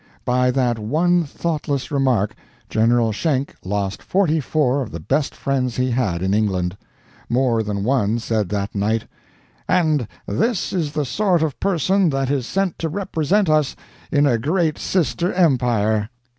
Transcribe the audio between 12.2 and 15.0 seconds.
is sent to represent us in a great